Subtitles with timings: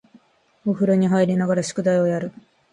[0.65, 2.31] お風呂に入りながら宿題をやる